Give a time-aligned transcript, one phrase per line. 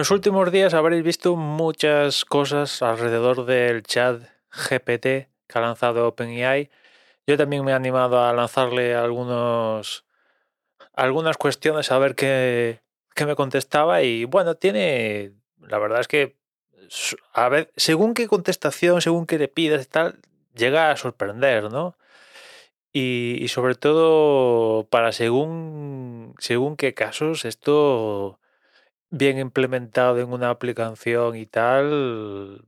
[0.00, 6.70] los últimos días habréis visto muchas cosas alrededor del chat GPT que ha lanzado OpenAI.
[7.26, 10.06] Yo también me he animado a lanzarle algunos,
[10.94, 12.80] algunas cuestiones a ver qué,
[13.14, 16.38] qué me contestaba y bueno, tiene, la verdad es que,
[17.34, 20.18] a ver, según qué contestación, según qué le pidas y tal,
[20.54, 21.94] llega a sorprender, ¿no?
[22.90, 28.40] Y, y sobre todo para según, según qué casos, esto
[29.10, 32.64] bien implementado en una aplicación y tal,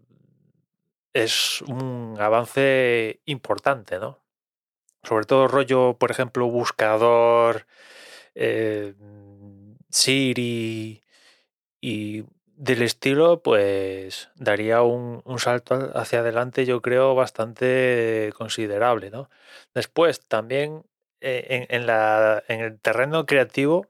[1.15, 4.21] es un avance importante, ¿no?
[5.03, 7.67] Sobre todo rollo, por ejemplo, buscador,
[8.35, 8.95] eh,
[9.91, 11.03] Siri
[11.81, 12.25] y
[12.57, 19.31] del estilo, pues daría un, un salto hacia adelante, yo creo, bastante considerable, ¿no?
[19.75, 20.85] Después, también
[21.21, 23.89] eh, en, en la, en el terreno creativo,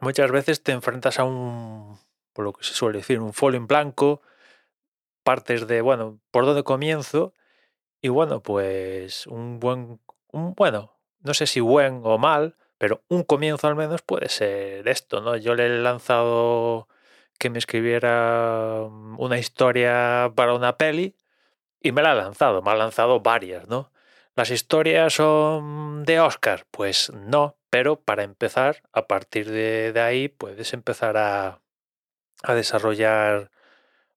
[0.00, 1.98] muchas veces te enfrentas a un,
[2.32, 4.22] por lo que se suele decir, un folio en blanco,
[5.22, 7.34] partes de, bueno, ¿por dónde comienzo?
[8.02, 10.00] Y bueno, pues un buen,
[10.32, 14.88] un, bueno, no sé si buen o mal, pero un comienzo al menos puede ser
[14.88, 15.36] esto, ¿no?
[15.36, 16.88] Yo le he lanzado
[17.38, 18.82] que me escribiera
[19.18, 21.16] una historia para una peli
[21.82, 23.89] y me la ha lanzado, me ha lanzado varias, ¿no?
[24.36, 26.66] ¿Las historias son de Oscar?
[26.70, 31.60] Pues no, pero para empezar, a partir de, ahí puedes empezar a,
[32.42, 33.50] a desarrollar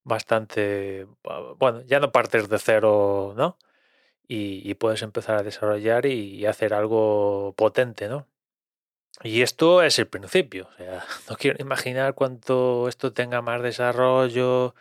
[0.03, 1.08] bastante,
[1.58, 3.58] bueno, ya no partes de cero, ¿no?
[4.28, 8.27] Y, y, puedes empezar a desarrollar y hacer algo potente, ¿no?
[9.22, 14.75] Y esto es el principio, o sea, no quiero imaginar cuánto esto tenga más desarrollo,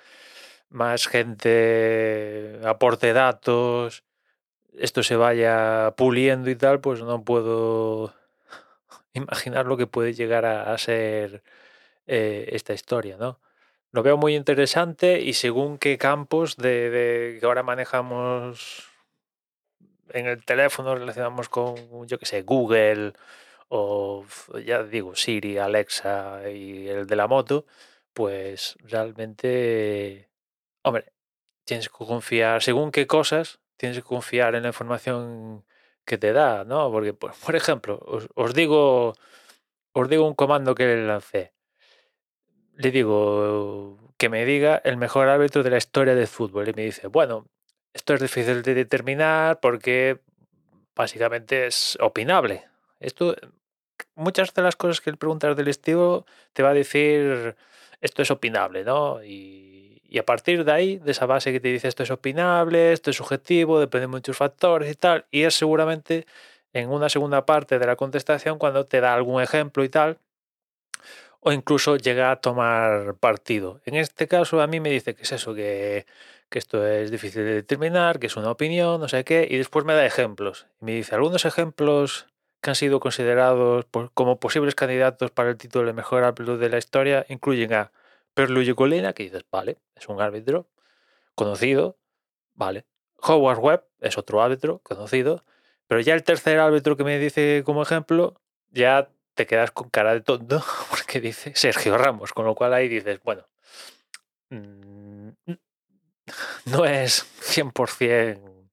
[0.70, 4.05] más gente aporte datos,
[4.78, 8.14] esto se vaya puliendo y tal, pues no puedo
[9.12, 11.42] imaginar lo que puede llegar a, ser
[12.06, 13.40] eh, esta historia, ¿no?
[13.92, 18.88] Lo veo muy interesante y según qué campos de, de que ahora manejamos
[20.12, 23.12] en el teléfono relacionamos con, yo que sé, Google
[23.68, 24.24] o
[24.64, 27.64] ya digo, Siri, Alexa y el de la moto,
[28.12, 30.28] pues realmente,
[30.82, 31.12] hombre,
[31.64, 35.64] tienes que confiar, según qué cosas, tienes que confiar en la información
[36.04, 36.88] que te da, ¿no?
[36.92, 39.14] Porque, por, por ejemplo, os, os, digo,
[39.92, 41.52] os digo un comando que le lancé.
[42.76, 46.68] Le digo que me diga el mejor árbitro de la historia del fútbol.
[46.68, 47.46] Y me dice, bueno,
[47.92, 50.20] esto es difícil de determinar porque
[50.94, 52.64] básicamente es opinable.
[53.00, 53.34] Esto,
[54.14, 57.56] muchas de las cosas que le preguntas del estilo te va a decir
[58.00, 59.24] esto es opinable, ¿no?
[59.24, 59.81] Y,
[60.12, 63.08] y, a partir de ahí, de esa base que te dice esto es opinable, esto
[63.11, 66.27] es subjetivo, depende de muchos factores y tal, y es seguramente
[66.74, 70.18] en una segunda parte de la contestación cuando te da algún ejemplo y tal,
[71.40, 73.80] o incluso llega a tomar partido.
[73.86, 76.05] En este caso a mí me dice que es eso, que,
[76.50, 79.86] que esto es difícil de determinar, que es una opinión, no sé qué, y después
[79.86, 80.67] me da ejemplos.
[80.83, 82.27] Y me dice algunos ejemplos
[82.61, 86.79] que han sido considerados como posibles candidatos para el título de mejor árbitro de la
[86.79, 87.92] historia incluyen a
[88.34, 90.68] Perluigi Colina, que dices, vale, es un árbitro
[91.34, 91.98] conocido,
[92.54, 92.86] vale.
[93.22, 95.44] Howard Webb es otro árbitro conocido,
[95.86, 100.14] pero ya el tercer árbitro que me dice como ejemplo, ya te quedas con cara
[100.14, 103.46] de tonto porque dice Sergio Ramos, con lo cual ahí dices, bueno,
[104.50, 105.30] mmm,
[106.66, 108.68] no es 100%,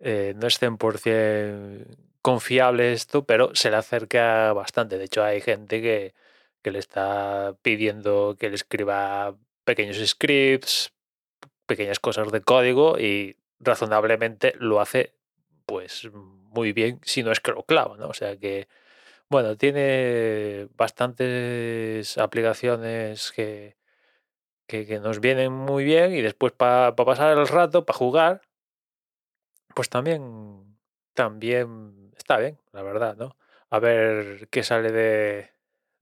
[0.00, 1.86] eh, no es 100%
[2.22, 4.98] confiable esto, pero se le acerca bastante.
[4.98, 6.14] De hecho, hay gente que,
[6.62, 10.92] que le está pidiendo que le escriba pequeños scripts,
[11.66, 15.14] pequeñas cosas de código y razonablemente lo hace
[15.66, 17.64] pues muy bien, si no es que lo
[17.96, 18.08] ¿no?
[18.08, 18.68] O sea que,
[19.28, 23.76] bueno, tiene bastantes aplicaciones que,
[24.66, 28.42] que, nos vienen muy bien y después para pa pasar el rato, para jugar,
[29.74, 30.76] pues también,
[31.14, 33.36] también está bien, la verdad, ¿no?
[33.70, 35.50] A ver qué sale de,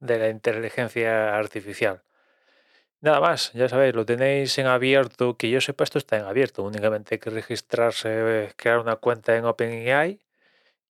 [0.01, 2.03] de la inteligencia artificial.
[3.03, 6.63] Nada más, ya sabéis, lo tenéis en abierto, que yo sepa esto está en abierto,
[6.63, 10.21] únicamente hay que registrarse, crear una cuenta en OpenAI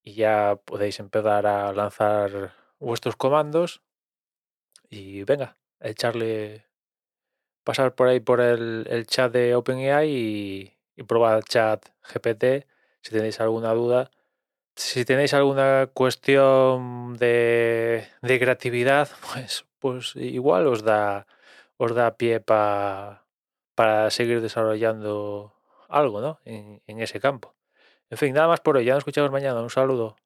[0.02, 3.82] y ya podéis empezar a lanzar vuestros comandos
[4.88, 6.66] y venga, echarle,
[7.64, 12.66] pasar por ahí por el, el chat de OpenAI y, y probar el chat GPT
[13.02, 14.10] si tenéis alguna duda
[14.80, 21.26] si tenéis alguna cuestión de, creatividad, pues, pues igual os da,
[21.76, 23.24] os da pie pa,
[23.74, 25.52] para seguir desarrollando
[25.88, 26.40] algo ¿no?
[26.44, 27.54] en, en ese campo.
[28.08, 28.84] En fin, nada más por hoy.
[28.84, 29.60] Ya nos escuchamos mañana.
[29.62, 30.16] Un saludo.